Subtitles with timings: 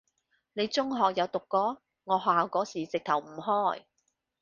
[0.53, 1.79] 你中學有讀過？
[2.05, 3.83] 我學校嗰時直頭唔開